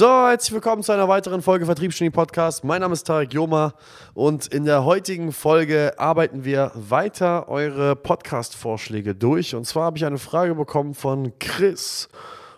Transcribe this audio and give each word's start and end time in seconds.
So, 0.00 0.08
herzlich 0.08 0.54
willkommen 0.54 0.82
zu 0.82 0.92
einer 0.92 1.08
weiteren 1.08 1.42
Folge 1.42 1.66
Vertriebsgenie 1.66 2.08
Podcast. 2.08 2.64
Mein 2.64 2.80
Name 2.80 2.94
ist 2.94 3.06
Tarek 3.06 3.34
Joma 3.34 3.74
und 4.14 4.46
in 4.46 4.64
der 4.64 4.86
heutigen 4.86 5.30
Folge 5.30 5.92
arbeiten 5.98 6.42
wir 6.42 6.72
weiter 6.74 7.50
eure 7.50 7.96
Podcast-Vorschläge 7.96 9.14
durch. 9.14 9.54
Und 9.54 9.66
zwar 9.66 9.84
habe 9.84 9.98
ich 9.98 10.06
eine 10.06 10.16
Frage 10.16 10.54
bekommen 10.54 10.94
von 10.94 11.38
Chris, 11.38 12.08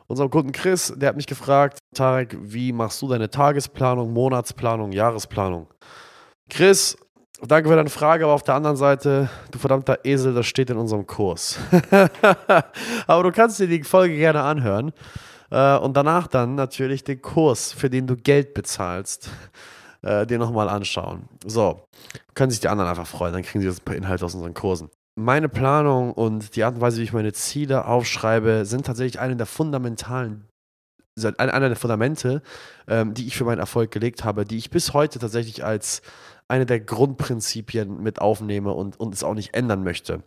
unserem 0.06 0.30
Kunden 0.30 0.52
Chris. 0.52 0.94
Der 0.96 1.08
hat 1.08 1.16
mich 1.16 1.26
gefragt, 1.26 1.78
Tarek, 1.96 2.36
wie 2.40 2.72
machst 2.72 3.02
du 3.02 3.08
deine 3.08 3.28
Tagesplanung, 3.28 4.12
Monatsplanung, 4.12 4.92
Jahresplanung? 4.92 5.66
Chris, 6.48 6.96
danke 7.44 7.68
für 7.68 7.74
deine 7.74 7.90
Frage, 7.90 8.22
aber 8.22 8.34
auf 8.34 8.44
der 8.44 8.54
anderen 8.54 8.76
Seite, 8.76 9.28
du 9.50 9.58
verdammter 9.58 9.98
Esel, 10.04 10.32
das 10.32 10.46
steht 10.46 10.70
in 10.70 10.76
unserem 10.76 11.08
Kurs. 11.08 11.58
aber 13.08 13.22
du 13.24 13.32
kannst 13.32 13.58
dir 13.58 13.66
die 13.66 13.82
Folge 13.82 14.14
gerne 14.14 14.42
anhören. 14.42 14.92
Äh, 15.52 15.76
und 15.76 15.96
danach 15.96 16.26
dann 16.26 16.54
natürlich 16.54 17.04
den 17.04 17.20
Kurs, 17.20 17.72
für 17.72 17.90
den 17.90 18.06
du 18.06 18.16
Geld 18.16 18.54
bezahlst, 18.54 19.30
äh, 20.02 20.26
dir 20.26 20.38
nochmal 20.38 20.68
anschauen. 20.68 21.28
So, 21.46 21.84
können 22.34 22.50
sich 22.50 22.60
die 22.60 22.68
anderen 22.68 22.88
einfach 22.88 23.06
freuen, 23.06 23.34
dann 23.34 23.42
kriegen 23.42 23.60
sie 23.60 23.68
jetzt 23.68 23.82
ein 23.82 23.84
paar 23.84 23.96
Inhalte 23.96 24.24
aus 24.24 24.34
unseren 24.34 24.54
Kursen. 24.54 24.88
Meine 25.14 25.50
Planung 25.50 26.14
und 26.14 26.56
die 26.56 26.64
Art 26.64 26.76
und 26.76 26.80
Weise, 26.80 26.98
wie 26.98 27.04
ich 27.04 27.12
meine 27.12 27.34
Ziele 27.34 27.84
aufschreibe, 27.84 28.64
sind 28.64 28.86
tatsächlich 28.86 29.20
eine 29.20 29.36
der 29.36 29.46
fundamentalen 29.46 30.48
einer 31.36 31.68
der 31.68 31.76
Fundamente, 31.76 32.40
ähm, 32.88 33.12
die 33.12 33.26
ich 33.26 33.36
für 33.36 33.44
meinen 33.44 33.58
Erfolg 33.58 33.90
gelegt 33.90 34.24
habe, 34.24 34.46
die 34.46 34.56
ich 34.56 34.70
bis 34.70 34.94
heute 34.94 35.18
tatsächlich 35.18 35.62
als 35.62 36.00
eine 36.48 36.64
der 36.64 36.80
Grundprinzipien 36.80 38.02
mit 38.02 38.22
aufnehme 38.22 38.72
und, 38.72 38.98
und 38.98 39.12
es 39.12 39.22
auch 39.22 39.34
nicht 39.34 39.52
ändern 39.52 39.84
möchte. 39.84 40.22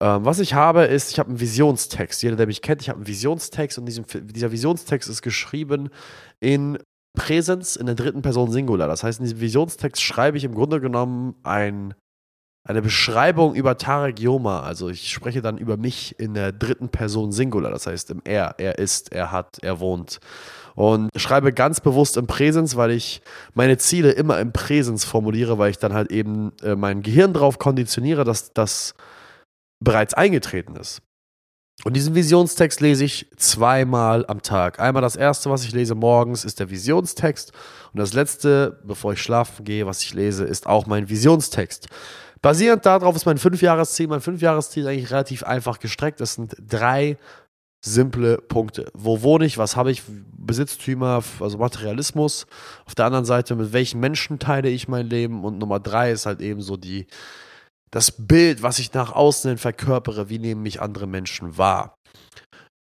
Ähm, 0.00 0.24
was 0.24 0.38
ich 0.38 0.54
habe, 0.54 0.84
ist, 0.84 1.10
ich 1.10 1.18
habe 1.18 1.30
einen 1.30 1.40
Visionstext. 1.40 2.22
Jeder, 2.22 2.36
der 2.36 2.46
mich 2.46 2.62
kennt, 2.62 2.82
ich 2.82 2.88
habe 2.88 2.98
einen 2.98 3.06
Visionstext 3.06 3.78
und 3.78 3.86
diesem, 3.86 4.04
dieser 4.06 4.52
Visionstext 4.52 5.08
ist 5.08 5.22
geschrieben 5.22 5.90
in 6.40 6.78
Präsens 7.16 7.74
in 7.74 7.86
der 7.86 7.96
dritten 7.96 8.22
Person 8.22 8.50
Singular. 8.52 8.86
Das 8.86 9.02
heißt, 9.02 9.18
in 9.18 9.24
diesem 9.24 9.40
Visionstext 9.40 10.00
schreibe 10.00 10.36
ich 10.36 10.44
im 10.44 10.54
Grunde 10.54 10.80
genommen 10.80 11.34
ein, 11.42 11.94
eine 12.64 12.80
Beschreibung 12.80 13.56
über 13.56 13.76
Tarek 13.76 14.20
Yoma. 14.20 14.62
Also 14.62 14.88
ich 14.88 15.10
spreche 15.10 15.42
dann 15.42 15.58
über 15.58 15.76
mich 15.76 16.18
in 16.20 16.34
der 16.34 16.52
dritten 16.52 16.90
Person 16.90 17.32
Singular. 17.32 17.72
Das 17.72 17.88
heißt 17.88 18.10
im 18.10 18.22
Er. 18.24 18.54
Er 18.58 18.78
ist, 18.78 19.10
er 19.10 19.32
hat, 19.32 19.58
er 19.62 19.80
wohnt. 19.80 20.20
Und 20.76 21.10
schreibe 21.16 21.52
ganz 21.52 21.80
bewusst 21.80 22.16
im 22.16 22.28
Präsens, 22.28 22.76
weil 22.76 22.92
ich 22.92 23.20
meine 23.52 23.78
Ziele 23.78 24.12
immer 24.12 24.38
im 24.38 24.52
Präsens 24.52 25.04
formuliere, 25.04 25.58
weil 25.58 25.72
ich 25.72 25.78
dann 25.78 25.92
halt 25.92 26.12
eben 26.12 26.52
äh, 26.62 26.76
mein 26.76 27.02
Gehirn 27.02 27.32
darauf 27.32 27.58
konditioniere, 27.58 28.22
dass 28.22 28.52
das 28.52 28.94
bereits 29.80 30.14
eingetreten 30.14 30.76
ist. 30.76 31.02
Und 31.84 31.94
diesen 31.94 32.16
Visionstext 32.16 32.80
lese 32.80 33.04
ich 33.04 33.30
zweimal 33.36 34.26
am 34.26 34.42
Tag. 34.42 34.80
Einmal 34.80 35.02
das 35.02 35.14
erste, 35.14 35.48
was 35.48 35.64
ich 35.64 35.72
lese 35.72 35.94
morgens, 35.94 36.44
ist 36.44 36.58
der 36.58 36.70
Visionstext. 36.70 37.52
Und 37.92 38.00
das 38.00 38.14
letzte, 38.14 38.80
bevor 38.84 39.12
ich 39.12 39.22
schlafen 39.22 39.64
gehe, 39.64 39.86
was 39.86 40.02
ich 40.02 40.12
lese, 40.12 40.44
ist 40.44 40.66
auch 40.66 40.86
mein 40.86 41.08
Visionstext. 41.08 41.86
Basierend 42.42 42.84
darauf 42.84 43.14
ist 43.14 43.26
mein 43.26 43.38
Fünfjahresziel. 43.38 44.08
Mein 44.08 44.20
Fünfjahresziel 44.20 44.84
ist 44.84 44.88
eigentlich 44.88 45.10
relativ 45.12 45.44
einfach 45.44 45.78
gestreckt. 45.78 46.20
Das 46.20 46.34
sind 46.34 46.56
drei 46.58 47.16
simple 47.80 48.38
Punkte. 48.38 48.90
Wo 48.94 49.22
wohne 49.22 49.44
ich? 49.44 49.56
Was 49.56 49.76
habe 49.76 49.92
ich? 49.92 50.02
Besitztümer, 50.36 51.22
also 51.40 51.58
Materialismus. 51.58 52.46
Auf 52.86 52.94
der 52.94 53.04
anderen 53.04 53.24
Seite, 53.26 53.54
mit 53.54 53.72
welchen 53.72 54.00
Menschen 54.00 54.38
teile 54.38 54.68
ich 54.68 54.88
mein 54.88 55.06
Leben? 55.06 55.44
Und 55.44 55.58
Nummer 55.58 55.78
drei 55.78 56.10
ist 56.10 56.26
halt 56.26 56.40
eben 56.40 56.62
so 56.62 56.76
die 56.76 57.06
das 57.90 58.10
Bild, 58.10 58.62
was 58.62 58.78
ich 58.78 58.92
nach 58.94 59.12
außen 59.12 59.48
hin 59.50 59.58
verkörpere, 59.58 60.28
wie 60.28 60.38
nehmen 60.38 60.62
mich 60.62 60.80
andere 60.80 61.06
Menschen 61.06 61.56
wahr. 61.58 61.98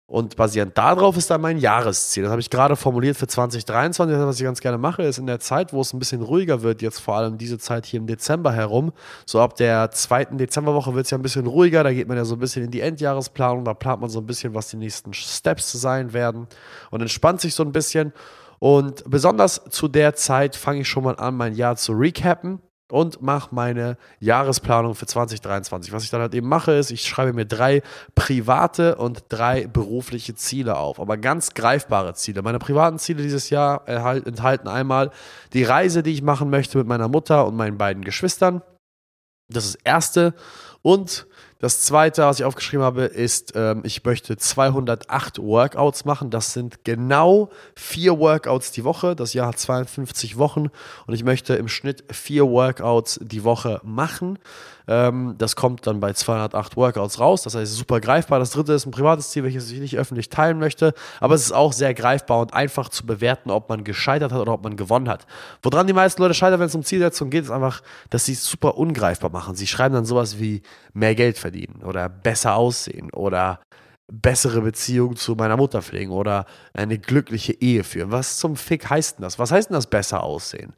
Und 0.06 0.36
basierend 0.36 0.76
darauf 0.76 1.16
ist 1.16 1.30
dann 1.30 1.40
mein 1.40 1.56
Jahresziel. 1.56 2.24
Das 2.24 2.30
habe 2.30 2.40
ich 2.40 2.50
gerade 2.50 2.76
formuliert 2.76 3.16
für 3.16 3.26
2023. 3.26 4.16
Was 4.18 4.38
ich 4.38 4.44
ganz 4.44 4.60
gerne 4.60 4.76
mache, 4.76 5.02
ist 5.02 5.16
in 5.16 5.26
der 5.26 5.40
Zeit, 5.40 5.72
wo 5.72 5.80
es 5.80 5.94
ein 5.94 5.98
bisschen 5.98 6.20
ruhiger 6.20 6.62
wird, 6.62 6.82
jetzt 6.82 6.98
vor 6.98 7.16
allem 7.16 7.38
diese 7.38 7.58
Zeit 7.58 7.86
hier 7.86 8.00
im 8.00 8.06
Dezember 8.06 8.52
herum, 8.52 8.92
so 9.24 9.40
ab 9.40 9.56
der 9.56 9.90
zweiten 9.92 10.36
Dezemberwoche 10.36 10.94
wird 10.94 11.06
es 11.06 11.10
ja 11.10 11.16
ein 11.16 11.22
bisschen 11.22 11.46
ruhiger. 11.46 11.82
Da 11.82 11.92
geht 11.92 12.06
man 12.06 12.18
ja 12.18 12.26
so 12.26 12.36
ein 12.36 12.38
bisschen 12.38 12.64
in 12.64 12.70
die 12.70 12.80
Endjahresplanung. 12.80 13.64
Da 13.64 13.72
plant 13.72 14.02
man 14.02 14.10
so 14.10 14.20
ein 14.20 14.26
bisschen, 14.26 14.54
was 14.54 14.68
die 14.68 14.76
nächsten 14.76 15.14
Steps 15.14 15.72
sein 15.72 16.12
werden 16.12 16.48
und 16.90 17.00
entspannt 17.00 17.40
sich 17.40 17.54
so 17.54 17.62
ein 17.62 17.72
bisschen. 17.72 18.12
Und 18.58 19.04
besonders 19.10 19.62
zu 19.70 19.88
der 19.88 20.14
Zeit 20.14 20.54
fange 20.54 20.82
ich 20.82 20.88
schon 20.88 21.04
mal 21.04 21.16
an, 21.16 21.34
mein 21.34 21.54
Jahr 21.54 21.76
zu 21.76 21.92
recappen 21.92 22.60
und 22.94 23.20
mache 23.22 23.52
meine 23.52 23.96
Jahresplanung 24.20 24.94
für 24.94 25.06
2023. 25.06 25.92
Was 25.92 26.04
ich 26.04 26.10
dann 26.10 26.20
halt 26.20 26.32
eben 26.32 26.48
mache, 26.48 26.70
ist, 26.70 26.92
ich 26.92 27.02
schreibe 27.02 27.32
mir 27.32 27.44
drei 27.44 27.82
private 28.14 28.94
und 28.94 29.24
drei 29.30 29.66
berufliche 29.66 30.36
Ziele 30.36 30.76
auf, 30.76 31.00
aber 31.00 31.16
ganz 31.16 31.54
greifbare 31.54 32.14
Ziele. 32.14 32.42
Meine 32.42 32.60
privaten 32.60 33.00
Ziele 33.00 33.20
dieses 33.20 33.50
Jahr 33.50 33.88
enthalten 33.88 34.68
einmal 34.68 35.10
die 35.54 35.64
Reise, 35.64 36.04
die 36.04 36.12
ich 36.12 36.22
machen 36.22 36.50
möchte 36.50 36.78
mit 36.78 36.86
meiner 36.86 37.08
Mutter 37.08 37.48
und 37.48 37.56
meinen 37.56 37.78
beiden 37.78 38.04
Geschwistern. 38.04 38.62
Das 39.48 39.64
ist 39.64 39.74
das 39.74 39.82
erste. 39.82 40.32
Und 40.80 41.26
das 41.58 41.80
zweite, 41.80 42.22
was 42.22 42.40
ich 42.40 42.44
aufgeschrieben 42.44 42.84
habe, 42.84 43.04
ist, 43.04 43.52
ähm, 43.54 43.82
ich 43.84 44.04
möchte 44.04 44.36
208 44.36 45.38
Workouts 45.38 46.04
machen. 46.04 46.30
Das 46.30 46.52
sind 46.52 46.84
genau 46.84 47.50
vier 47.74 48.18
Workouts 48.18 48.72
die 48.72 48.84
Woche. 48.84 49.16
Das 49.16 49.34
Jahr 49.34 49.48
hat 49.48 49.58
52 49.58 50.36
Wochen 50.36 50.66
und 51.06 51.14
ich 51.14 51.24
möchte 51.24 51.54
im 51.54 51.68
Schnitt 51.68 52.04
vier 52.10 52.46
Workouts 52.46 53.20
die 53.22 53.44
Woche 53.44 53.80
machen. 53.82 54.38
Ähm, 54.86 55.34
das 55.38 55.56
kommt 55.56 55.86
dann 55.86 56.00
bei 56.00 56.12
208 56.12 56.76
Workouts 56.76 57.20
raus. 57.20 57.42
Das 57.42 57.54
heißt, 57.54 57.74
super 57.74 58.00
greifbar. 58.00 58.38
Das 58.38 58.50
dritte 58.50 58.72
ist 58.72 58.86
ein 58.86 58.90
privates 58.90 59.30
Ziel, 59.30 59.44
welches 59.44 59.70
ich 59.70 59.80
nicht 59.80 59.96
öffentlich 59.96 60.28
teilen 60.28 60.58
möchte. 60.58 60.94
Aber 61.20 61.34
es 61.34 61.42
ist 61.42 61.52
auch 61.52 61.72
sehr 61.72 61.94
greifbar 61.94 62.40
und 62.40 62.54
einfach 62.54 62.88
zu 62.88 63.06
bewerten, 63.06 63.50
ob 63.50 63.68
man 63.68 63.84
gescheitert 63.84 64.32
hat 64.32 64.40
oder 64.40 64.52
ob 64.52 64.62
man 64.62 64.76
gewonnen 64.76 65.08
hat. 65.08 65.26
Woran 65.62 65.86
die 65.86 65.92
meisten 65.92 66.22
Leute 66.22 66.34
scheitern, 66.34 66.60
wenn 66.60 66.66
es 66.66 66.74
um 66.74 66.82
Zielsetzung 66.82 67.30
geht, 67.30 67.44
ist 67.44 67.50
einfach, 67.50 67.82
dass 68.10 68.26
sie 68.26 68.32
es 68.32 68.44
super 68.44 68.76
ungreifbar 68.76 69.30
machen. 69.30 69.56
Sie 69.56 69.66
schreiben 69.66 69.94
dann 69.94 70.04
sowas 70.04 70.38
wie 70.38 70.62
mehr 70.92 71.14
Geld 71.14 71.38
verdienen 71.38 71.82
oder 71.82 72.08
besser 72.08 72.56
aussehen 72.56 73.10
oder 73.12 73.60
bessere 74.12 74.60
Beziehung 74.60 75.16
zu 75.16 75.34
meiner 75.34 75.56
Mutter 75.56 75.80
pflegen 75.82 76.12
oder 76.12 76.44
eine 76.74 76.98
glückliche 76.98 77.52
Ehe 77.52 77.84
führen. 77.84 78.12
Was 78.12 78.38
zum 78.38 78.56
Fick 78.56 78.90
heißt 78.90 79.18
denn 79.18 79.22
das? 79.22 79.38
Was 79.38 79.50
heißt 79.50 79.70
denn 79.70 79.74
das 79.74 79.86
besser 79.86 80.22
aussehen? 80.22 80.74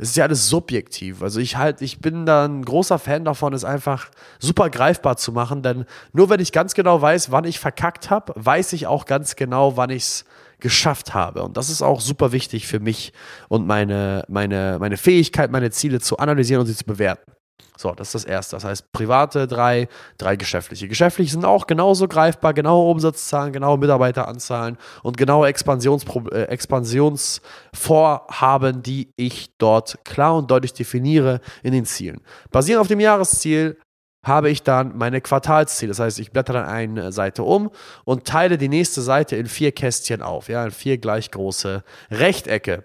Es 0.00 0.10
ist 0.10 0.16
ja 0.16 0.24
alles 0.24 0.48
subjektiv. 0.48 1.22
Also 1.22 1.40
ich 1.40 1.56
halt, 1.56 1.82
ich 1.82 1.98
bin 1.98 2.24
da 2.24 2.44
ein 2.44 2.64
großer 2.64 3.00
Fan 3.00 3.24
davon, 3.24 3.52
es 3.52 3.64
einfach 3.64 4.10
super 4.38 4.70
greifbar 4.70 5.16
zu 5.16 5.32
machen, 5.32 5.62
denn 5.62 5.86
nur 6.12 6.30
wenn 6.30 6.38
ich 6.38 6.52
ganz 6.52 6.74
genau 6.74 7.02
weiß, 7.02 7.32
wann 7.32 7.44
ich 7.44 7.58
verkackt 7.58 8.08
habe, 8.08 8.32
weiß 8.36 8.74
ich 8.74 8.86
auch 8.86 9.06
ganz 9.06 9.34
genau, 9.34 9.76
wann 9.76 9.90
ich 9.90 10.04
es 10.04 10.24
geschafft 10.60 11.14
habe. 11.14 11.42
Und 11.42 11.56
das 11.56 11.68
ist 11.68 11.82
auch 11.82 12.00
super 12.00 12.30
wichtig 12.30 12.68
für 12.68 12.78
mich 12.78 13.12
und 13.48 13.66
meine, 13.66 14.24
meine, 14.28 14.78
meine 14.78 14.96
Fähigkeit, 14.96 15.50
meine 15.50 15.72
Ziele 15.72 15.98
zu 15.98 16.18
analysieren 16.18 16.60
und 16.60 16.66
sie 16.66 16.76
zu 16.76 16.84
bewerten. 16.84 17.32
So, 17.76 17.92
das 17.92 18.08
ist 18.08 18.14
das 18.14 18.24
Erste. 18.24 18.56
Das 18.56 18.64
heißt, 18.64 18.90
private 18.92 19.46
drei, 19.46 19.86
drei 20.18 20.34
geschäftliche. 20.34 20.88
Geschäftliche 20.88 21.30
sind 21.30 21.44
auch 21.44 21.68
genauso 21.68 22.08
greifbar, 22.08 22.52
genaue 22.52 22.90
Umsatzzahlen, 22.90 23.52
genaue 23.52 23.78
Mitarbeiteranzahlen 23.78 24.76
und 25.04 25.16
genaue 25.16 25.46
Expansionspro 25.46 26.28
äh, 26.30 26.42
Expansionsvorhaben, 26.44 28.82
die 28.82 29.12
ich 29.14 29.56
dort 29.58 30.04
klar 30.04 30.36
und 30.36 30.50
deutlich 30.50 30.72
definiere 30.72 31.40
in 31.62 31.70
den 31.72 31.84
Zielen. 31.84 32.20
Basierend 32.50 32.80
auf 32.80 32.88
dem 32.88 32.98
Jahresziel 32.98 33.78
habe 34.24 34.50
ich 34.50 34.64
dann 34.64 34.98
meine 34.98 35.20
Quartalsziele. 35.20 35.90
Das 35.90 36.00
heißt, 36.00 36.18
ich 36.18 36.32
blätter 36.32 36.54
dann 36.54 36.66
eine 36.66 37.12
Seite 37.12 37.44
um 37.44 37.70
und 38.04 38.24
teile 38.24 38.58
die 38.58 38.68
nächste 38.68 39.02
Seite 39.02 39.36
in 39.36 39.46
vier 39.46 39.70
Kästchen 39.70 40.22
auf, 40.22 40.48
ja, 40.48 40.64
in 40.64 40.72
vier 40.72 40.98
gleich 40.98 41.30
große 41.30 41.84
Rechtecke 42.10 42.84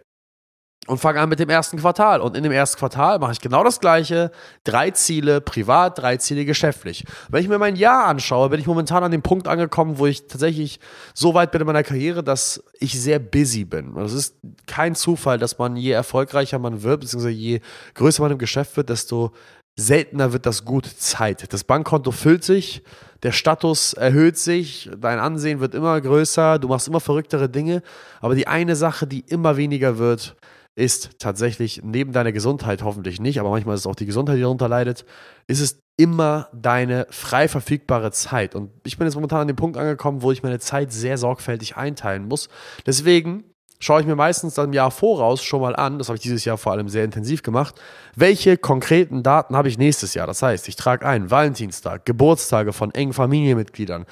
und 0.88 0.98
fange 0.98 1.20
an 1.20 1.30
mit 1.30 1.40
dem 1.40 1.50
ersten 1.50 1.78
Quartal. 1.78 2.20
Und 2.20 2.36
in 2.36 2.44
dem 2.44 2.52
ersten 2.52 2.78
Quartal 2.78 3.20
mache 3.20 3.32
ich 3.32 3.40
genau 3.40 3.64
das 3.64 3.80
Gleiche. 3.80 4.32
Drei 4.66 4.92
Ziele 4.92 5.40
privat, 5.40 6.00
drei 6.00 6.18
Ziele 6.18 6.44
geschäftlich. 6.44 7.06
Wenn 7.30 7.42
ich 7.42 7.50
mir 7.50 7.58
mein 7.58 7.78
Jahr 7.78 8.06
anschaue, 8.06 8.50
bin 8.50 8.60
ich 8.60 8.68
momentan 8.68 9.04
an 9.04 9.12
dem 9.12 9.22
Punkt 9.22 9.48
angekommen, 9.48 9.98
wo 9.98 10.08
ich 10.08 10.28
tatsächlich 10.28 10.80
so 11.14 11.34
weit 11.34 11.52
bin 11.52 11.62
in 11.62 11.68
meiner 11.68 11.84
Karriere, 11.84 12.24
dass 12.24 12.64
ich 12.80 13.00
sehr 13.00 13.20
busy 13.20 13.64
bin. 13.64 13.96
Es 13.98 14.14
ist 14.14 14.36
kein 14.66 14.96
Zufall, 14.96 15.38
dass 15.38 15.58
man 15.58 15.78
je 15.78 15.92
erfolgreicher 15.92 16.60
man 16.60 16.84
wird, 16.84 17.02
beziehungsweise 17.02 17.34
je 17.34 17.62
größer 17.94 18.22
man 18.22 18.34
im 18.34 18.38
Geschäft 18.38 18.76
wird, 18.76 18.90
desto 18.90 19.32
seltener 19.76 20.34
wird 20.34 20.46
das 20.46 20.66
gut 20.66 20.86
Zeit. 20.86 21.52
Das 21.52 21.64
Bankkonto 21.64 22.12
füllt 22.12 22.44
sich, 22.44 22.84
der 23.24 23.32
Status 23.32 23.94
erhöht 23.94 24.38
sich, 24.38 24.90
dein 24.98 25.20
Ansehen 25.20 25.62
wird 25.62 25.74
immer 25.74 26.00
größer, 26.00 26.60
du 26.60 26.68
machst 26.68 26.88
immer 26.90 27.00
verrücktere 27.00 27.50
Dinge. 27.50 27.82
Aber 28.20 28.36
die 28.36 28.48
eine 28.48 28.76
Sache, 28.76 29.08
die 29.08 29.22
immer 29.22 29.58
weniger 29.58 29.98
wird, 29.98 30.36
ist 30.76 31.20
tatsächlich 31.20 31.82
neben 31.84 32.14
deiner 32.14 32.32
Gesundheit 32.32 32.84
hoffentlich 32.84 33.20
nicht, 33.20 33.40
aber 33.40 33.50
manchmal 33.52 33.76
ist 33.76 33.82
es 33.82 33.88
auch 33.88 33.96
die 33.96 34.06
Gesundheit, 34.06 34.38
die 34.38 34.42
darunter 34.42 34.68
leidet, 34.68 35.06
ist 35.48 35.60
es 35.60 35.80
immer 35.98 36.50
deine 36.54 37.06
frei 37.12 37.48
verfügbare 37.48 38.12
Zeit. 38.12 38.56
Und 38.56 38.72
ich 38.84 38.98
bin 38.98 39.06
jetzt 39.06 39.16
momentan 39.16 39.42
an 39.42 39.48
dem 39.48 39.56
Punkt 39.56 39.78
angekommen, 39.78 40.24
wo 40.24 40.32
ich 40.32 40.42
meine 40.42 40.60
Zeit 40.60 40.92
sehr 40.92 41.18
sorgfältig 41.18 41.78
einteilen 41.78 42.28
muss. 42.28 42.50
Deswegen 42.88 43.44
schaue 43.80 44.02
ich 44.02 44.08
mir 44.08 44.16
meistens 44.16 44.56
dann 44.56 44.68
im 44.68 44.74
Jahr 44.74 44.92
voraus 44.92 45.44
schon 45.44 45.62
mal 45.62 45.76
an, 45.76 46.00
das 46.00 46.08
habe 46.08 46.16
ich 46.16 46.24
dieses 46.24 46.46
Jahr 46.46 46.58
vor 46.58 46.72
allem 46.72 46.90
sehr 46.90 47.04
intensiv 47.04 47.44
gemacht, 47.44 47.76
welche 48.16 48.58
konkreten 48.58 49.24
Daten 49.24 49.56
habe 49.56 49.68
ich 49.68 49.78
nächstes 49.78 50.14
Jahr. 50.14 50.26
Das 50.26 50.42
heißt, 50.42 50.68
ich 50.68 50.76
trage 50.76 51.06
ein 51.06 51.30
Valentinstag, 51.30 52.06
Geburtstage 52.06 52.74
von 52.74 52.92
engen 52.96 53.14
Familienmitgliedern, 53.14 54.06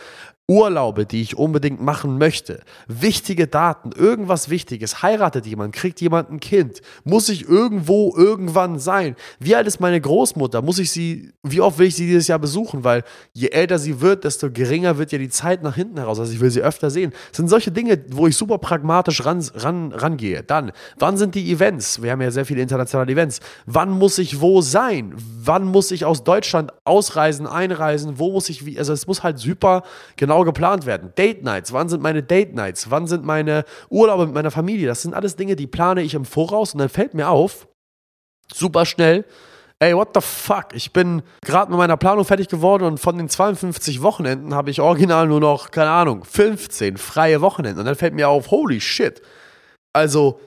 Urlaube, 0.51 1.05
die 1.05 1.21
ich 1.21 1.37
unbedingt 1.37 1.81
machen 1.81 2.17
möchte, 2.17 2.59
wichtige 2.85 3.47
Daten, 3.47 3.91
irgendwas 3.93 4.49
Wichtiges, 4.49 5.01
heiratet 5.01 5.45
jemand, 5.45 5.73
kriegt 5.73 6.01
jemand 6.01 6.29
ein 6.29 6.41
Kind, 6.41 6.81
muss 7.05 7.29
ich 7.29 7.47
irgendwo 7.47 8.13
irgendwann 8.17 8.77
sein? 8.77 9.15
Wie 9.39 9.55
alt 9.55 9.65
ist 9.65 9.79
meine 9.79 10.01
Großmutter? 10.01 10.61
Muss 10.61 10.77
ich 10.77 10.91
sie, 10.91 11.31
wie 11.41 11.61
oft 11.61 11.79
will 11.79 11.87
ich 11.87 11.95
sie 11.95 12.05
dieses 12.05 12.27
Jahr 12.27 12.37
besuchen? 12.37 12.83
Weil 12.83 13.03
je 13.31 13.47
älter 13.47 13.79
sie 13.79 14.01
wird, 14.01 14.25
desto 14.25 14.51
geringer 14.51 14.97
wird 14.97 15.13
ja 15.13 15.19
die 15.19 15.29
Zeit 15.29 15.63
nach 15.63 15.75
hinten 15.75 15.97
heraus. 15.97 16.19
Also 16.19 16.33
ich 16.33 16.41
will 16.41 16.51
sie 16.51 16.61
öfter 16.61 16.89
sehen. 16.89 17.13
Das 17.29 17.37
sind 17.37 17.47
solche 17.47 17.71
Dinge, 17.71 18.03
wo 18.09 18.27
ich 18.27 18.35
super 18.35 18.57
pragmatisch 18.57 19.25
ran, 19.25 19.41
ran, 19.55 19.93
rangehe. 19.93 20.43
Dann, 20.43 20.73
wann 20.99 21.15
sind 21.15 21.33
die 21.33 21.49
Events? 21.49 22.01
Wir 22.01 22.11
haben 22.11 22.21
ja 22.21 22.29
sehr 22.29 22.45
viele 22.45 22.61
internationale 22.61 23.09
Events. 23.09 23.39
Wann 23.65 23.89
muss 23.89 24.17
ich 24.17 24.41
wo 24.41 24.59
sein? 24.59 25.13
Wann 25.15 25.63
muss 25.63 25.91
ich 25.91 26.03
aus 26.03 26.25
Deutschland 26.25 26.73
ausreisen, 26.83 27.47
einreisen? 27.47 28.19
Wo 28.19 28.33
muss 28.33 28.49
ich 28.49 28.65
wie? 28.65 28.77
Also 28.77 28.91
es 28.91 29.07
muss 29.07 29.23
halt 29.23 29.39
super 29.39 29.83
genau 30.17 30.40
geplant 30.45 30.85
werden. 30.85 31.13
Date 31.17 31.43
Nights, 31.43 31.73
wann 31.73 31.89
sind 31.89 32.01
meine 32.01 32.23
Date 32.23 32.53
Nights? 32.53 32.89
Wann 32.89 33.07
sind 33.07 33.25
meine 33.25 33.65
Urlaube 33.89 34.25
mit 34.25 34.35
meiner 34.35 34.51
Familie? 34.51 34.87
Das 34.87 35.01
sind 35.01 35.13
alles 35.13 35.35
Dinge, 35.35 35.55
die 35.55 35.67
plane 35.67 36.01
ich 36.01 36.13
im 36.13 36.25
Voraus 36.25 36.73
und 36.73 36.79
dann 36.79 36.89
fällt 36.89 37.13
mir 37.13 37.29
auf, 37.29 37.67
super 38.53 38.85
schnell, 38.85 39.25
ey, 39.81 39.95
what 39.95 40.09
the 40.13 40.21
fuck? 40.21 40.67
Ich 40.73 40.93
bin 40.93 41.23
gerade 41.43 41.71
mit 41.71 41.77
meiner 41.77 41.97
Planung 41.97 42.23
fertig 42.23 42.47
geworden 42.47 42.83
und 42.83 42.99
von 42.99 43.17
den 43.17 43.29
52 43.29 44.01
Wochenenden 44.01 44.53
habe 44.53 44.69
ich 44.69 44.79
original 44.79 45.27
nur 45.27 45.39
noch, 45.39 45.71
keine 45.71 45.89
Ahnung, 45.89 46.23
15 46.23 46.97
freie 46.97 47.41
Wochenenden. 47.41 47.79
Und 47.79 47.85
dann 47.85 47.95
fällt 47.95 48.13
mir 48.13 48.29
auf, 48.29 48.51
holy 48.51 48.79
shit. 48.79 49.21
Also, 49.93 50.39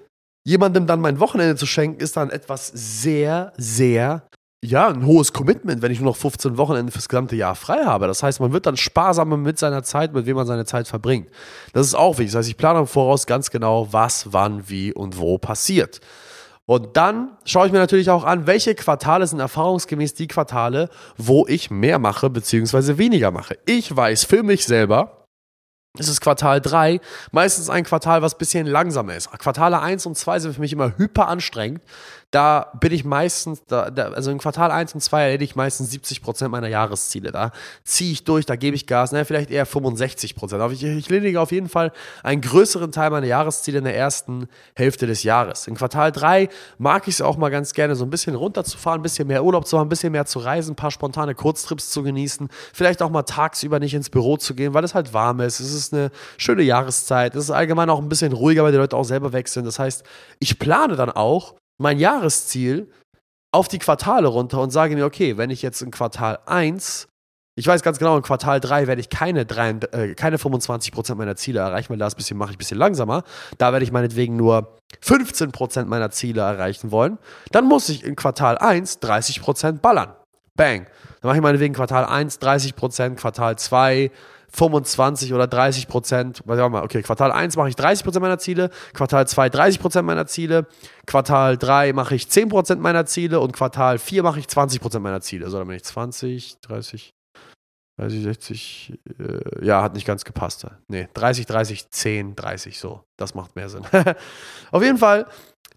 jemandem 0.47 0.87
dann 0.87 1.01
mein 1.01 1.19
Wochenende 1.19 1.57
zu 1.57 1.67
schenken, 1.67 2.01
ist 2.01 2.17
dann 2.17 2.31
etwas 2.31 2.69
sehr, 2.69 3.53
sehr, 3.57 4.29
ja, 4.65 4.89
ein 4.89 5.05
hohes 5.05 5.33
Commitment, 5.33 5.83
wenn 5.83 5.93
ich 5.93 6.01
nur 6.01 6.11
noch 6.11 6.17
15 6.17 6.57
Wochenende 6.57 6.91
fürs 6.93 7.09
gesamte 7.09 7.37
Jahr 7.37 7.55
frei 7.55 7.85
habe. 7.85 8.07
Das 8.07 8.23
heißt, 8.23 8.41
man 8.41 8.53
wird 8.53 8.67
dann 8.67 8.77
sparsamer 8.77 9.37
mit 9.37 9.59
seiner 9.59 9.83
Zeit, 9.83 10.15
mit 10.15 10.27
wem 10.27 10.37
man 10.37 10.47
seine 10.47 10.65
Zeit 10.65 10.89
verbringt. 10.89 11.29
Das 11.73 11.87
ist 11.87 11.95
auch 11.95 12.19
wichtig. 12.19 12.33
Das 12.33 12.41
heißt, 12.41 12.49
ich 12.49 12.57
plane 12.57 12.87
voraus 12.87 13.27
ganz 13.27 13.51
genau, 13.51 13.93
was, 13.93 14.33
wann, 14.33 14.69
wie 14.69 14.93
und 14.93 15.19
wo 15.19 15.39
passiert. 15.39 16.01
Und 16.67 16.97
dann 16.97 17.37
schaue 17.45 17.67
ich 17.67 17.73
mir 17.73 17.79
natürlich 17.79 18.09
auch 18.09 18.25
an, 18.25 18.47
welche 18.47 18.75
Quartale 18.75 19.27
sind 19.27 19.39
erfahrungsgemäß 19.39 20.15
die 20.15 20.29
Quartale, 20.29 20.89
wo 21.19 21.47
ich 21.47 21.71
mehr 21.71 21.99
mache 21.99 22.31
bzw. 22.31 22.97
weniger 22.97 23.31
mache. 23.31 23.59
Ich 23.67 23.95
weiß 23.95 24.25
für 24.25 24.43
mich 24.43 24.65
selber, 24.65 25.25
es 25.97 26.09
ist 26.09 26.21
Quartal 26.21 26.61
3, 26.61 27.01
meistens 27.31 27.71
ein 27.71 27.85
Quartal, 27.85 28.21
was 28.21 28.35
ein 28.35 28.39
bisschen 28.39 28.67
langsamer 28.67 29.15
ist. 29.15 29.31
Quartale 29.31 29.81
1 29.81 30.07
und 30.07 30.17
2 30.17 30.41
sind 30.41 30.55
für 30.55 30.61
mich 30.61 30.73
immer 30.73 30.97
hyper 30.97 31.29
anstrengend, 31.29 31.83
da 32.35 32.73
bin 32.81 32.93
ich 32.93 33.05
meistens, 33.05 33.65
da, 33.67 33.91
da, 33.91 34.09
also 34.09 34.33
in 34.33 34.39
Quartal 34.39 34.73
1 34.73 34.93
und 34.95 35.01
2 35.01 35.23
erledige 35.23 35.45
ich 35.45 35.55
meistens 35.55 35.93
70 35.93 36.21
Prozent 36.21 36.51
meiner 36.51 36.67
Jahresziele. 36.67 37.31
Da 37.31 37.53
ziehe 37.85 38.11
ich 38.11 38.25
durch, 38.25 38.45
da 38.45 38.57
gebe 38.57 38.75
ich 38.75 38.89
Gas, 38.89 39.13
naja, 39.13 39.25
vielleicht 39.25 39.53
eher 39.53 39.65
65 39.67 40.35
Prozent. 40.35 40.61
Aber 40.61 40.73
ich, 40.73 40.83
ich 40.83 41.09
erledige 41.09 41.41
auf 41.41 41.53
jeden 41.53 41.69
Fall 41.69 41.93
einen 42.25 42.41
größeren 42.41 42.91
Teil 42.91 43.11
meiner 43.11 43.29
Jahresziele 43.29 43.79
in 43.79 43.85
der 43.85 43.97
ersten 43.97 44.49
Hälfte 44.75 45.07
des 45.07 45.23
Jahres. 45.23 45.69
In 45.69 45.77
Quartal 45.77 46.11
3 46.11 46.49
mag 46.79 47.07
ich 47.07 47.15
es 47.15 47.21
auch 47.21 47.37
mal 47.37 47.51
ganz 47.51 47.73
gerne, 47.73 47.95
so 47.95 48.05
ein 48.05 48.11
bisschen 48.11 48.35
runterzufahren, 48.35 48.99
ein 48.99 49.05
bisschen 49.05 49.29
mehr 49.29 49.45
Urlaub 49.45 49.69
zu 49.69 49.79
haben, 49.79 49.87
ein 49.87 49.91
bisschen 49.91 50.11
mehr 50.11 50.27
zu 50.27 50.41
reisen, 50.41 50.73
ein 50.73 50.77
paar 50.77 50.91
spontane 50.91 51.37
Kurztrips 51.37 51.91
zu 51.91 52.03
genießen, 52.03 52.49
vielleicht 52.73 53.01
auch 53.01 53.11
mal 53.11 53.23
tagsüber 53.23 53.79
nicht 53.79 53.95
ins 53.95 54.11
Büro 54.11 54.39
zu 54.39 54.57
gehen, 54.57 54.75
weil 54.75 54.83
es 54.83 54.95
halt 54.95 55.15
warm 55.15 55.39
ist. 55.39 55.61
Es 55.61 55.73
ist 55.73 55.95
eine 55.95 56.11
schöne 56.37 56.63
Jahreszeit. 56.63 57.37
Es 57.37 57.45
ist 57.45 57.51
allgemein 57.53 57.91
auch 57.91 58.01
ein 58.01 58.09
bisschen 58.09 58.33
ruhiger, 58.33 58.65
weil 58.65 58.73
die 58.73 58.79
Leute 58.79 58.97
auch 58.97 59.05
selber 59.05 59.31
sind. 59.47 59.67
Das 59.67 59.79
heißt, 59.79 60.03
ich 60.41 60.59
plane 60.59 60.97
dann 60.97 61.11
auch, 61.11 61.55
mein 61.79 61.99
Jahresziel 61.99 62.91
auf 63.53 63.69
die 63.69 63.79
Quartale 63.79 64.29
runter 64.29 64.61
und 64.61 64.71
sage 64.71 64.95
mir, 64.97 65.05
okay, 65.05 65.37
wenn 65.37 65.51
ich 65.51 65.63
jetzt 65.63 65.81
in 65.81 65.91
Quartal 65.91 66.39
1, 66.47 67.09
ich 67.57 67.67
weiß 67.67 67.83
ganz 67.83 67.99
genau, 67.99 68.17
in 68.17 68.23
Quartal 68.23 68.59
3 68.59 68.89
werde 68.89 69.01
ich 69.01 69.11
keine, 69.11 69.47
3, 69.47 69.71
äh, 69.93 70.15
keine 70.15 70.39
25% 70.39 71.15
meiner 71.15 71.37
Ziele 71.37 71.61
erreichen, 71.61 71.91
weil 71.91 71.99
bisschen 72.17 72.37
mache 72.37 72.51
ich 72.51 72.57
ein 72.57 72.59
bisschen 72.59 72.79
langsamer. 72.79 73.23
Da 73.59 73.73
werde 73.73 73.85
ich 73.85 73.93
meinetwegen 73.93 74.35
nur 74.35 74.77
15% 75.05 75.85
meiner 75.85 76.11
Ziele 76.11 76.41
erreichen 76.41 76.91
wollen. 76.91 77.19
Dann 77.53 77.67
muss 77.67 77.89
ich 77.89 78.03
in 78.03 78.17
Quartal 78.17 78.59
1 78.59 79.01
30% 79.01 79.79
ballern. 79.79 80.15
Bang. 80.57 80.87
Dann 81.21 81.29
mache 81.29 81.37
ich 81.37 81.43
meinetwegen 81.43 81.75
Quartal 81.75 82.07
1 82.07 82.41
30%, 82.41 83.15
Quartal 83.15 83.57
2 83.57 84.11
25 84.55 85.35
oder 85.35 85.49
30 85.49 85.89
Prozent, 85.89 86.43
okay, 86.47 87.03
Quartal 87.03 87.33
1 87.33 87.57
mache 87.57 87.71
ich 87.71 87.77
30 87.77 88.05
Prozent 88.05 88.23
meiner 88.23 88.39
Ziele, 88.39 88.71
Quartal 88.93 89.27
2 89.27 89.49
30 89.49 89.81
Prozent 89.81 90.07
meiner 90.07 90.27
Ziele, 90.27 90.67
Quartal 91.07 91.59
3 91.59 91.93
mache 91.93 92.15
ich 92.15 92.29
10 92.29 92.49
Prozent 92.51 92.81
meiner 92.81 93.05
Ziele 93.05 93.41
und 93.41 93.53
Quartal 93.53 93.99
4 93.99 94.23
mache 94.23 94.39
ich 94.39 94.47
20 94.47 94.81
Prozent 94.81 95.03
meiner 95.03 95.21
Ziele. 95.21 95.47
Also 95.47 95.59
dann 95.59 95.67
bin 95.67 95.77
ich 95.77 95.83
20, 95.83 96.61
30, 96.61 97.15
30, 97.99 98.23
60, 98.23 99.01
äh, 99.19 99.65
ja, 99.67 99.83
hat 99.83 99.95
nicht 99.95 100.07
ganz 100.07 100.25
gepasst. 100.25 100.67
Nee, 100.87 101.09
30, 101.15 101.47
30, 101.47 101.91
10, 101.91 102.37
30, 102.37 102.79
so. 102.79 103.03
Das 103.17 103.35
macht 103.35 103.57
mehr 103.57 103.69
Sinn. 103.69 103.83
Auf 104.71 104.83
jeden 104.85 104.99
Fall 104.99 105.27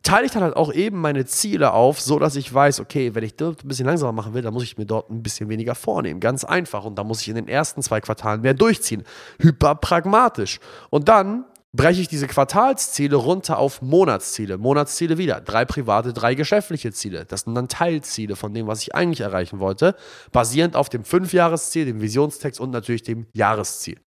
teile 0.03 0.25
ich 0.25 0.31
dann 0.31 0.43
halt 0.43 0.55
auch 0.55 0.71
eben 0.71 0.99
meine 0.99 1.25
Ziele 1.25 1.73
auf, 1.73 1.99
so 1.99 2.19
dass 2.19 2.35
ich 2.35 2.53
weiß, 2.53 2.79
okay, 2.79 3.13
wenn 3.15 3.23
ich 3.23 3.35
dort 3.35 3.63
ein 3.63 3.67
bisschen 3.67 3.85
langsamer 3.85 4.11
machen 4.11 4.33
will, 4.33 4.41
dann 4.41 4.53
muss 4.53 4.63
ich 4.63 4.77
mir 4.77 4.85
dort 4.85 5.09
ein 5.09 5.23
bisschen 5.23 5.49
weniger 5.49 5.75
vornehmen. 5.75 6.19
Ganz 6.19 6.43
einfach. 6.43 6.85
Und 6.85 6.95
da 6.97 7.03
muss 7.03 7.21
ich 7.21 7.29
in 7.29 7.35
den 7.35 7.47
ersten 7.47 7.81
zwei 7.81 7.99
Quartalen 8.01 8.41
mehr 8.41 8.53
durchziehen. 8.53 9.03
Hyperpragmatisch. 9.39 10.59
Und 10.89 11.09
dann 11.09 11.45
breche 11.73 12.01
ich 12.01 12.07
diese 12.07 12.27
Quartalsziele 12.27 13.15
runter 13.15 13.57
auf 13.57 13.81
Monatsziele. 13.81 14.57
Monatsziele 14.57 15.17
wieder. 15.17 15.41
Drei 15.41 15.65
private, 15.65 16.13
drei 16.13 16.35
geschäftliche 16.35 16.91
Ziele. 16.91 17.25
Das 17.25 17.41
sind 17.41 17.55
dann 17.55 17.67
Teilziele 17.67 18.35
von 18.35 18.53
dem, 18.53 18.67
was 18.67 18.81
ich 18.81 18.95
eigentlich 18.95 19.21
erreichen 19.21 19.59
wollte, 19.59 19.95
basierend 20.31 20.75
auf 20.75 20.89
dem 20.89 21.03
Fünfjahresziel, 21.03 21.85
dem 21.85 22.01
Visionstext 22.01 22.59
und 22.59 22.71
natürlich 22.71 23.03
dem 23.03 23.27
Jahresziel. 23.33 23.97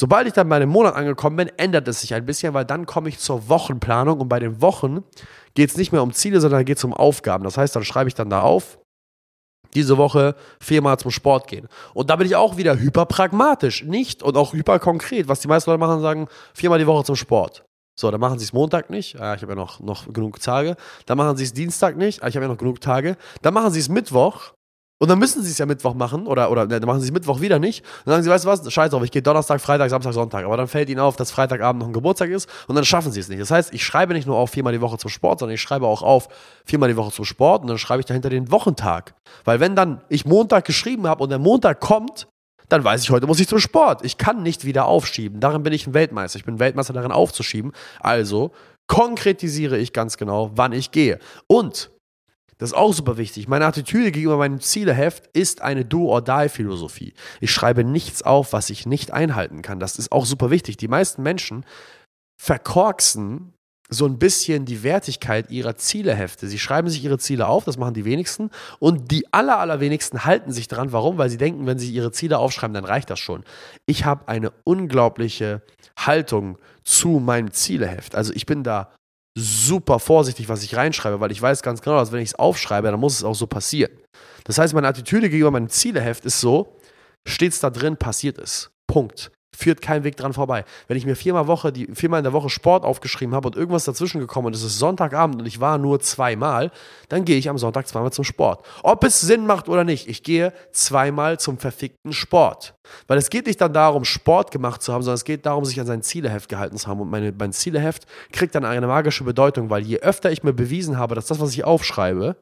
Sobald 0.00 0.28
ich 0.28 0.32
dann 0.32 0.48
bei 0.48 0.54
einem 0.54 0.70
Monat 0.70 0.94
angekommen 0.94 1.34
bin, 1.34 1.48
ändert 1.56 1.88
es 1.88 2.02
sich 2.02 2.14
ein 2.14 2.24
bisschen, 2.24 2.54
weil 2.54 2.64
dann 2.64 2.86
komme 2.86 3.08
ich 3.08 3.18
zur 3.18 3.48
Wochenplanung 3.48 4.20
und 4.20 4.28
bei 4.28 4.38
den 4.38 4.62
Wochen 4.62 5.02
geht 5.54 5.70
es 5.70 5.76
nicht 5.76 5.90
mehr 5.90 6.04
um 6.04 6.12
Ziele, 6.12 6.40
sondern 6.40 6.64
geht 6.64 6.78
es 6.78 6.84
um 6.84 6.94
Aufgaben. 6.94 7.42
Das 7.42 7.58
heißt, 7.58 7.74
dann 7.74 7.82
schreibe 7.82 8.06
ich 8.06 8.14
dann 8.14 8.30
da 8.30 8.42
auf, 8.42 8.78
diese 9.74 9.98
Woche 9.98 10.36
viermal 10.60 11.00
zum 11.00 11.10
Sport 11.10 11.48
gehen. 11.48 11.66
Und 11.94 12.10
da 12.10 12.14
bin 12.14 12.28
ich 12.28 12.36
auch 12.36 12.56
wieder 12.56 12.78
hyperpragmatisch, 12.78 13.82
nicht 13.82 14.22
und 14.22 14.36
auch 14.36 14.52
hyperkonkret. 14.52 15.26
Was 15.26 15.40
die 15.40 15.48
meisten 15.48 15.68
Leute 15.68 15.80
machen, 15.80 16.00
sagen, 16.00 16.28
viermal 16.54 16.78
die 16.78 16.86
Woche 16.86 17.02
zum 17.02 17.16
Sport. 17.16 17.64
So, 17.98 18.12
dann 18.12 18.20
machen 18.20 18.38
sie 18.38 18.44
es 18.44 18.52
Montag 18.52 18.90
nicht. 18.90 19.20
Ah, 19.20 19.34
ich 19.34 19.42
habe 19.42 19.54
ja 19.54 19.56
noch, 19.56 19.80
noch 19.80 20.12
genug 20.12 20.40
Tage. 20.40 20.76
Dann 21.06 21.18
machen 21.18 21.36
sie 21.36 21.42
es 21.42 21.52
Dienstag 21.52 21.96
nicht. 21.96 22.22
Ah, 22.22 22.28
ich 22.28 22.36
habe 22.36 22.44
ja 22.44 22.52
noch 22.52 22.58
genug 22.58 22.80
Tage. 22.80 23.16
Dann 23.42 23.52
machen 23.52 23.72
sie 23.72 23.80
es 23.80 23.88
Mittwoch. 23.88 24.52
Und 25.00 25.08
dann 25.08 25.18
müssen 25.18 25.42
sie 25.42 25.50
es 25.50 25.58
ja 25.58 25.66
Mittwoch 25.66 25.94
machen 25.94 26.26
oder, 26.26 26.50
oder 26.50 26.66
dann 26.66 26.82
machen 26.82 27.00
sie 27.00 27.06
es 27.06 27.12
Mittwoch 27.12 27.40
wieder 27.40 27.58
nicht. 27.58 27.84
Dann 28.04 28.14
sagen 28.14 28.22
sie, 28.24 28.30
weißt 28.30 28.44
du 28.44 28.48
was, 28.48 28.72
scheiß 28.72 28.90
drauf, 28.90 29.02
ich 29.04 29.12
gehe 29.12 29.22
Donnerstag, 29.22 29.60
Freitag, 29.60 29.90
Samstag, 29.90 30.12
Sonntag. 30.12 30.44
Aber 30.44 30.56
dann 30.56 30.66
fällt 30.66 30.88
ihnen 30.88 31.00
auf, 31.00 31.14
dass 31.16 31.30
Freitagabend 31.30 31.80
noch 31.80 31.88
ein 31.88 31.92
Geburtstag 31.92 32.30
ist 32.30 32.48
und 32.66 32.74
dann 32.74 32.84
schaffen 32.84 33.12
sie 33.12 33.20
es 33.20 33.28
nicht. 33.28 33.40
Das 33.40 33.50
heißt, 33.50 33.72
ich 33.72 33.84
schreibe 33.84 34.12
nicht 34.12 34.26
nur 34.26 34.36
auf 34.36 34.50
viermal 34.50 34.72
die 34.72 34.80
Woche 34.80 34.98
zum 34.98 35.10
Sport, 35.10 35.38
sondern 35.38 35.54
ich 35.54 35.60
schreibe 35.60 35.86
auch 35.86 36.02
auf 36.02 36.28
viermal 36.64 36.88
die 36.88 36.96
Woche 36.96 37.12
zum 37.12 37.24
Sport 37.24 37.62
und 37.62 37.68
dann 37.68 37.78
schreibe 37.78 38.00
ich 38.00 38.06
dahinter 38.06 38.28
den 38.28 38.50
Wochentag. 38.50 39.14
Weil 39.44 39.60
wenn 39.60 39.76
dann 39.76 40.02
ich 40.08 40.26
Montag 40.26 40.64
geschrieben 40.64 41.06
habe 41.06 41.22
und 41.22 41.30
der 41.30 41.38
Montag 41.38 41.80
kommt, 41.80 42.26
dann 42.68 42.84
weiß 42.84 43.02
ich, 43.02 43.10
heute 43.10 43.26
muss 43.26 43.40
ich 43.40 43.48
zum 43.48 43.60
Sport. 43.60 44.04
Ich 44.04 44.18
kann 44.18 44.42
nicht 44.42 44.64
wieder 44.64 44.86
aufschieben. 44.86 45.40
Darin 45.40 45.62
bin 45.62 45.72
ich 45.72 45.86
ein 45.86 45.94
Weltmeister. 45.94 46.38
Ich 46.38 46.44
bin 46.44 46.58
Weltmeister 46.58 46.92
darin 46.92 47.12
aufzuschieben. 47.12 47.72
Also 48.00 48.50
konkretisiere 48.88 49.78
ich 49.78 49.92
ganz 49.92 50.16
genau, 50.16 50.50
wann 50.54 50.72
ich 50.72 50.90
gehe. 50.90 51.18
Und 51.46 51.90
das 52.58 52.70
ist 52.70 52.76
auch 52.76 52.92
super 52.92 53.16
wichtig. 53.16 53.48
Meine 53.48 53.66
Attitüde 53.66 54.10
gegenüber 54.10 54.36
meinem 54.36 54.60
Zieleheft 54.60 55.28
ist 55.32 55.62
eine 55.62 55.84
Do-or-Die-Philosophie. 55.84 57.14
Ich 57.40 57.52
schreibe 57.52 57.84
nichts 57.84 58.22
auf, 58.22 58.52
was 58.52 58.68
ich 58.70 58.84
nicht 58.84 59.12
einhalten 59.12 59.62
kann. 59.62 59.78
Das 59.78 59.96
ist 59.98 60.10
auch 60.10 60.26
super 60.26 60.50
wichtig. 60.50 60.76
Die 60.76 60.88
meisten 60.88 61.22
Menschen 61.22 61.64
verkorksen 62.40 63.54
so 63.90 64.06
ein 64.06 64.18
bisschen 64.18 64.66
die 64.66 64.82
Wertigkeit 64.82 65.50
ihrer 65.50 65.76
Zielehefte. 65.76 66.46
Sie 66.46 66.58
schreiben 66.58 66.90
sich 66.90 67.02
ihre 67.02 67.18
Ziele 67.18 67.46
auf, 67.46 67.64
das 67.64 67.78
machen 67.78 67.94
die 67.94 68.04
wenigsten. 68.04 68.50
Und 68.78 69.10
die 69.10 69.32
aller, 69.32 69.58
allerwenigsten 69.58 70.24
halten 70.24 70.52
sich 70.52 70.68
dran. 70.68 70.92
Warum? 70.92 71.16
Weil 71.16 71.30
sie 71.30 71.38
denken, 71.38 71.66
wenn 71.66 71.78
sie 71.78 71.90
ihre 71.90 72.12
Ziele 72.12 72.38
aufschreiben, 72.38 72.74
dann 72.74 72.84
reicht 72.84 73.08
das 73.08 73.18
schon. 73.18 73.44
Ich 73.86 74.04
habe 74.04 74.28
eine 74.28 74.52
unglaubliche 74.64 75.62
Haltung 75.96 76.58
zu 76.84 77.20
meinem 77.20 77.52
Zieleheft. 77.52 78.14
Also 78.14 78.32
ich 78.34 78.44
bin 78.44 78.62
da 78.62 78.92
super 79.38 79.98
vorsichtig, 79.98 80.48
was 80.48 80.62
ich 80.62 80.76
reinschreibe, 80.76 81.20
weil 81.20 81.32
ich 81.32 81.40
weiß 81.40 81.62
ganz 81.62 81.80
genau, 81.80 81.96
dass 81.96 82.12
wenn 82.12 82.20
ich 82.20 82.30
es 82.30 82.34
aufschreibe, 82.34 82.90
dann 82.90 83.00
muss 83.00 83.16
es 83.16 83.24
auch 83.24 83.34
so 83.34 83.46
passieren. 83.46 83.92
Das 84.44 84.58
heißt, 84.58 84.74
meine 84.74 84.88
Attitüde 84.88 85.28
gegenüber 85.28 85.50
meinem 85.50 85.68
Zieleheft 85.68 86.24
ist 86.24 86.40
so, 86.40 86.76
steht 87.26 87.52
es 87.52 87.60
da 87.60 87.70
drin, 87.70 87.96
passiert 87.96 88.38
es. 88.38 88.70
Punkt 88.86 89.30
führt 89.56 89.82
kein 89.82 90.04
Weg 90.04 90.16
dran 90.16 90.32
vorbei. 90.32 90.64
Wenn 90.86 90.96
ich 90.96 91.06
mir 91.06 91.16
viermal, 91.16 91.46
Woche, 91.46 91.72
die, 91.72 91.88
viermal 91.94 92.20
in 92.20 92.24
der 92.24 92.32
Woche 92.32 92.50
Sport 92.50 92.84
aufgeschrieben 92.84 93.34
habe 93.34 93.48
und 93.48 93.56
irgendwas 93.56 93.84
dazwischen 93.84 94.20
gekommen 94.20 94.48
und 94.48 94.54
es 94.54 94.62
ist 94.62 94.78
Sonntagabend 94.78 95.40
und 95.40 95.46
ich 95.46 95.60
war 95.60 95.78
nur 95.78 96.00
zweimal, 96.00 96.70
dann 97.08 97.24
gehe 97.24 97.36
ich 97.36 97.48
am 97.48 97.58
Sonntag 97.58 97.88
zweimal 97.88 98.12
zum 98.12 98.24
Sport. 98.24 98.64
Ob 98.82 99.02
es 99.04 99.20
Sinn 99.20 99.46
macht 99.46 99.68
oder 99.68 99.84
nicht, 99.84 100.08
ich 100.08 100.22
gehe 100.22 100.52
zweimal 100.72 101.38
zum 101.38 101.58
verfickten 101.58 102.12
Sport. 102.12 102.74
Weil 103.06 103.18
es 103.18 103.30
geht 103.30 103.46
nicht 103.46 103.60
dann 103.60 103.72
darum, 103.72 104.04
Sport 104.04 104.50
gemacht 104.50 104.82
zu 104.82 104.92
haben, 104.92 105.02
sondern 105.02 105.16
es 105.16 105.24
geht 105.24 105.44
darum, 105.44 105.64
sich 105.64 105.80
an 105.80 105.86
sein 105.86 106.02
Zieleheft 106.02 106.48
gehalten 106.48 106.76
zu 106.76 106.86
haben. 106.86 107.00
Und 107.00 107.10
meine, 107.10 107.32
mein 107.36 107.52
Zieleheft 107.52 108.06
kriegt 108.32 108.54
dann 108.54 108.64
eine 108.64 108.86
magische 108.86 109.24
Bedeutung, 109.24 109.70
weil 109.70 109.82
je 109.82 109.98
öfter 109.98 110.30
ich 110.30 110.42
mir 110.42 110.52
bewiesen 110.52 110.98
habe, 110.98 111.14
dass 111.14 111.26
das, 111.26 111.40
was 111.40 111.52
ich 111.52 111.64
aufschreibe, 111.64 112.36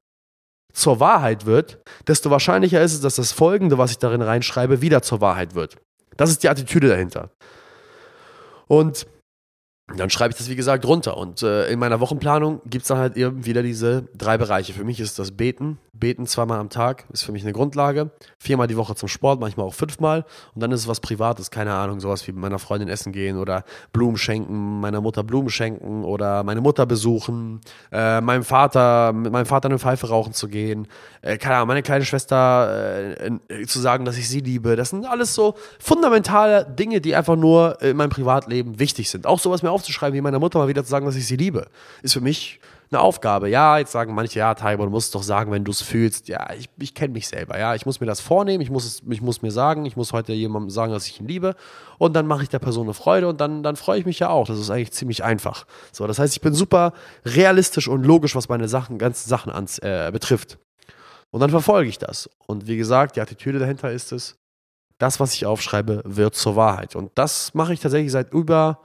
zur 0.72 1.00
Wahrheit 1.00 1.46
wird, 1.46 1.78
desto 2.06 2.30
wahrscheinlicher 2.30 2.82
ist 2.82 2.92
es, 2.92 3.00
dass 3.00 3.16
das 3.16 3.32
Folgende, 3.32 3.78
was 3.78 3.92
ich 3.92 3.98
darin 3.98 4.20
reinschreibe, 4.20 4.82
wieder 4.82 5.00
zur 5.00 5.22
Wahrheit 5.22 5.54
wird. 5.54 5.78
Das 6.16 6.30
ist 6.30 6.42
die 6.42 6.48
Attitüde 6.48 6.88
dahinter. 6.88 7.30
Und 8.66 9.06
dann 9.94 10.10
schreibe 10.10 10.32
ich 10.32 10.38
das, 10.38 10.50
wie 10.50 10.56
gesagt, 10.56 10.84
runter. 10.84 11.16
Und 11.16 11.42
äh, 11.42 11.68
in 11.68 11.78
meiner 11.78 12.00
Wochenplanung 12.00 12.60
gibt 12.66 12.82
es 12.82 12.88
dann 12.88 12.98
halt 12.98 13.16
eben 13.16 13.46
wieder 13.46 13.62
diese 13.62 14.08
drei 14.16 14.36
Bereiche. 14.36 14.72
Für 14.72 14.82
mich 14.82 14.98
ist 14.98 15.18
das 15.20 15.30
Beten. 15.30 15.78
Beten 15.92 16.26
zweimal 16.26 16.58
am 16.58 16.68
Tag 16.70 17.04
ist 17.12 17.22
für 17.22 17.32
mich 17.32 17.42
eine 17.42 17.52
Grundlage. 17.52 18.10
Viermal 18.38 18.66
die 18.66 18.76
Woche 18.76 18.96
zum 18.96 19.08
Sport, 19.08 19.40
manchmal 19.40 19.64
auch 19.64 19.74
fünfmal. 19.74 20.24
Und 20.54 20.62
dann 20.62 20.72
ist 20.72 20.80
es 20.80 20.88
was 20.88 21.00
Privates, 21.00 21.50
keine 21.50 21.72
Ahnung, 21.72 22.00
sowas 22.00 22.26
wie 22.26 22.32
mit 22.32 22.40
meiner 22.40 22.58
Freundin 22.58 22.88
essen 22.88 23.12
gehen 23.12 23.38
oder 23.38 23.64
Blumen 23.92 24.16
schenken, 24.16 24.80
meiner 24.80 25.00
Mutter 25.00 25.22
Blumen 25.22 25.50
schenken 25.50 26.04
oder 26.04 26.42
meine 26.42 26.60
Mutter 26.60 26.84
besuchen, 26.84 27.60
äh, 27.92 28.20
meinem 28.20 28.42
Vater, 28.42 29.12
mit 29.12 29.32
meinem 29.32 29.46
Vater 29.46 29.68
eine 29.68 29.78
Pfeife 29.78 30.08
rauchen 30.08 30.32
zu 30.32 30.48
gehen, 30.48 30.88
äh, 31.22 31.38
keine 31.38 31.56
Ahnung, 31.56 31.68
meine 31.68 31.82
kleine 31.82 32.04
Schwester 32.04 33.16
äh, 33.20 33.66
zu 33.66 33.80
sagen, 33.80 34.04
dass 34.04 34.18
ich 34.18 34.28
sie 34.28 34.40
liebe. 34.40 34.76
Das 34.76 34.90
sind 34.90 35.06
alles 35.06 35.34
so 35.34 35.54
fundamentale 35.78 36.66
Dinge, 36.66 37.00
die 37.00 37.14
einfach 37.14 37.36
nur 37.36 37.80
in 37.80 37.96
meinem 37.96 38.10
Privatleben 38.10 38.78
wichtig 38.78 39.08
sind. 39.08 39.26
Auch 39.26 39.38
sowas 39.38 39.62
mir 39.62 39.70
aufzuschreiben, 39.76 40.16
wie 40.16 40.20
meiner 40.22 40.38
Mutter 40.38 40.58
mal 40.58 40.68
wieder 40.68 40.82
zu 40.82 40.90
sagen, 40.90 41.06
dass 41.06 41.16
ich 41.16 41.26
sie 41.26 41.36
liebe, 41.36 41.68
ist 42.02 42.14
für 42.14 42.20
mich 42.20 42.60
eine 42.90 43.00
Aufgabe. 43.00 43.48
Ja, 43.48 43.78
jetzt 43.78 43.92
sagen 43.92 44.14
manche, 44.14 44.38
ja, 44.38 44.54
Tiger, 44.54 44.78
du 44.78 44.90
musst 44.90 45.08
es 45.08 45.12
doch 45.12 45.22
sagen, 45.22 45.50
wenn 45.50 45.64
du 45.64 45.72
es 45.72 45.82
fühlst. 45.82 46.28
Ja, 46.28 46.52
ich, 46.56 46.68
ich 46.78 46.94
kenne 46.94 47.12
mich 47.12 47.28
selber. 47.28 47.58
Ja, 47.58 47.74
ich 47.74 47.84
muss 47.84 48.00
mir 48.00 48.06
das 48.06 48.20
vornehmen, 48.20 48.62
ich 48.62 48.70
muss, 48.70 48.84
es, 48.84 49.02
ich 49.08 49.20
muss 49.20 49.42
mir 49.42 49.50
sagen, 49.50 49.84
ich 49.84 49.96
muss 49.96 50.12
heute 50.12 50.32
jemandem 50.32 50.70
sagen, 50.70 50.92
dass 50.92 51.06
ich 51.06 51.20
ihn 51.20 51.26
liebe. 51.26 51.54
Und 51.98 52.14
dann 52.14 52.26
mache 52.26 52.42
ich 52.42 52.48
der 52.48 52.58
Person 52.58 52.86
eine 52.86 52.94
Freude 52.94 53.28
und 53.28 53.40
dann, 53.40 53.62
dann 53.62 53.76
freue 53.76 53.98
ich 53.98 54.06
mich 54.06 54.20
ja 54.20 54.28
auch. 54.28 54.46
Das 54.46 54.58
ist 54.58 54.70
eigentlich 54.70 54.92
ziemlich 54.92 55.24
einfach. 55.24 55.66
So, 55.92 56.06
das 56.06 56.18
heißt, 56.18 56.34
ich 56.34 56.40
bin 56.40 56.54
super 56.54 56.92
realistisch 57.24 57.88
und 57.88 58.04
logisch, 58.04 58.36
was 58.36 58.48
meine 58.48 58.68
Sachen, 58.68 58.98
ganzen 58.98 59.28
Sachen 59.28 59.52
ans, 59.52 59.78
äh, 59.78 60.10
betrifft. 60.12 60.58
Und 61.30 61.40
dann 61.40 61.50
verfolge 61.50 61.88
ich 61.88 61.98
das. 61.98 62.30
Und 62.46 62.66
wie 62.66 62.76
gesagt, 62.76 63.16
die 63.16 63.20
Attitüde 63.20 63.58
dahinter 63.58 63.90
ist 63.90 64.12
es, 64.12 64.38
das, 64.98 65.20
was 65.20 65.34
ich 65.34 65.44
aufschreibe, 65.44 66.02
wird 66.04 66.34
zur 66.34 66.56
Wahrheit. 66.56 66.96
Und 66.96 67.10
das 67.16 67.52
mache 67.52 67.74
ich 67.74 67.80
tatsächlich 67.80 68.12
seit 68.12 68.32
über 68.32 68.80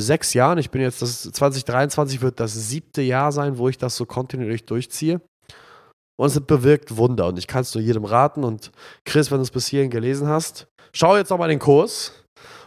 sechs 0.00 0.34
Jahren. 0.34 0.58
Ich 0.58 0.70
bin 0.70 0.82
jetzt, 0.82 1.02
das 1.02 1.22
2023 1.22 2.20
wird 2.20 2.40
das 2.40 2.52
siebte 2.52 3.02
Jahr 3.02 3.32
sein, 3.32 3.58
wo 3.58 3.68
ich 3.68 3.78
das 3.78 3.96
so 3.96 4.06
kontinuierlich 4.06 4.66
durchziehe. 4.66 5.20
Und 6.16 6.26
es 6.26 6.40
bewirkt 6.40 6.96
Wunder. 6.96 7.26
Und 7.28 7.38
ich 7.38 7.46
kann 7.46 7.62
es 7.62 7.74
nur 7.74 7.82
jedem 7.82 8.04
raten. 8.04 8.44
Und 8.44 8.70
Chris, 9.04 9.30
wenn 9.30 9.38
du 9.38 9.42
es 9.42 9.50
bis 9.50 9.66
hierhin 9.66 9.90
gelesen 9.90 10.28
hast, 10.28 10.68
schau 10.92 11.16
jetzt 11.16 11.30
nochmal 11.30 11.48
den 11.48 11.58
Kurs. 11.58 12.12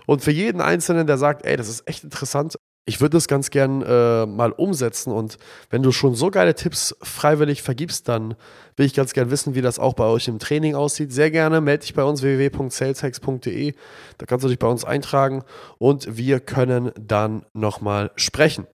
Und 0.05 0.21
für 0.21 0.31
jeden 0.31 0.61
Einzelnen, 0.61 1.07
der 1.07 1.17
sagt, 1.17 1.45
ey, 1.45 1.57
das 1.57 1.67
ist 1.67 1.87
echt 1.87 2.03
interessant, 2.03 2.57
ich 2.87 3.01
würde 3.01 3.17
das 3.17 3.27
ganz 3.27 3.51
gern 3.51 3.81
äh, 3.81 4.25
mal 4.25 4.53
umsetzen. 4.53 5.11
Und 5.11 5.37
wenn 5.69 5.83
du 5.83 5.91
schon 5.91 6.15
so 6.15 6.31
geile 6.31 6.55
Tipps 6.55 6.95
freiwillig 7.03 7.61
vergibst, 7.61 8.07
dann 8.07 8.35
will 8.77 8.85
ich 8.85 8.93
ganz 8.93 9.11
gern 9.11 9.29
wissen, 9.29 9.55
wie 9.55 9.61
das 9.61 9.77
auch 9.77 9.93
bei 9.93 10.05
euch 10.05 10.29
im 10.29 10.39
Training 10.39 10.73
aussieht. 10.73 11.11
Sehr 11.11 11.29
gerne 11.29 11.59
melde 11.59 11.81
dich 11.81 11.93
bei 11.93 12.03
uns 12.03 12.21
www.saleshex.de. 12.21 13.73
Da 14.17 14.25
kannst 14.25 14.45
du 14.45 14.49
dich 14.49 14.57
bei 14.57 14.67
uns 14.67 14.85
eintragen 14.85 15.43
und 15.77 16.17
wir 16.17 16.39
können 16.39 16.91
dann 16.97 17.45
nochmal 17.53 18.11
sprechen. 18.15 18.65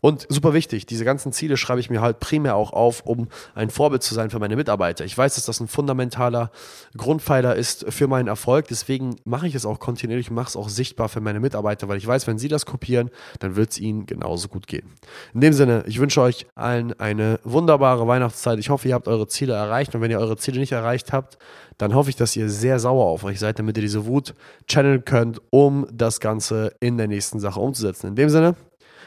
Und 0.00 0.26
super 0.28 0.54
wichtig, 0.54 0.86
diese 0.86 1.04
ganzen 1.04 1.32
Ziele 1.32 1.56
schreibe 1.56 1.80
ich 1.80 1.90
mir 1.90 2.00
halt 2.00 2.20
primär 2.20 2.56
auch 2.56 2.72
auf, 2.72 3.02
um 3.04 3.28
ein 3.54 3.70
Vorbild 3.70 4.02
zu 4.02 4.14
sein 4.14 4.30
für 4.30 4.38
meine 4.38 4.56
Mitarbeiter. 4.56 5.04
Ich 5.04 5.16
weiß, 5.16 5.34
dass 5.34 5.46
das 5.46 5.60
ein 5.60 5.68
fundamentaler 5.68 6.50
Grundpfeiler 6.96 7.56
ist 7.56 7.84
für 7.88 8.06
meinen 8.06 8.28
Erfolg. 8.28 8.68
Deswegen 8.68 9.16
mache 9.24 9.46
ich 9.46 9.54
es 9.54 9.66
auch 9.66 9.80
kontinuierlich 9.80 10.30
mache 10.30 10.48
es 10.48 10.56
auch 10.56 10.68
sichtbar 10.68 11.08
für 11.08 11.20
meine 11.20 11.40
Mitarbeiter, 11.40 11.88
weil 11.88 11.98
ich 11.98 12.06
weiß, 12.06 12.26
wenn 12.26 12.38
sie 12.38 12.48
das 12.48 12.66
kopieren, 12.66 13.10
dann 13.40 13.56
wird 13.56 13.72
es 13.72 13.78
ihnen 13.78 14.06
genauso 14.06 14.48
gut 14.48 14.66
gehen. 14.66 14.86
In 15.34 15.40
dem 15.40 15.52
Sinne, 15.52 15.84
ich 15.86 15.98
wünsche 15.98 16.20
euch 16.20 16.46
allen 16.54 16.98
eine 16.98 17.40
wunderbare 17.44 18.06
Weihnachtszeit. 18.06 18.58
Ich 18.58 18.70
hoffe, 18.70 18.88
ihr 18.88 18.94
habt 18.94 19.08
eure 19.08 19.26
Ziele 19.28 19.54
erreicht. 19.54 19.94
Und 19.94 20.00
wenn 20.00 20.10
ihr 20.10 20.20
eure 20.20 20.36
Ziele 20.36 20.60
nicht 20.60 20.72
erreicht 20.72 21.12
habt, 21.12 21.38
dann 21.76 21.94
hoffe 21.94 22.10
ich, 22.10 22.16
dass 22.16 22.34
ihr 22.36 22.48
sehr 22.48 22.78
sauer 22.78 23.06
auf 23.06 23.24
euch 23.24 23.38
seid, 23.38 23.58
damit 23.58 23.76
ihr 23.76 23.82
diese 23.82 24.06
Wut 24.06 24.34
channeln 24.66 25.04
könnt, 25.04 25.40
um 25.50 25.86
das 25.92 26.20
Ganze 26.20 26.72
in 26.80 26.98
der 26.98 27.06
nächsten 27.06 27.38
Sache 27.40 27.60
umzusetzen. 27.60 28.08
In 28.08 28.16
dem 28.16 28.28
Sinne, 28.28 28.56